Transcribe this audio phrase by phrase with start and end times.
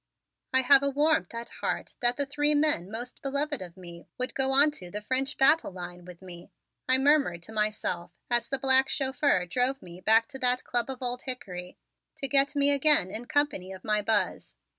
[0.51, 4.33] "I have a warmth at heart that the three men most beloved of me would
[4.33, 6.49] go onto the French battle line with me,"
[6.89, 11.03] I murmured to myself as the black chauffeur drove me back to that Club of
[11.03, 11.77] Old Hickory
[12.17, 14.55] to get me again in company of my Buzz.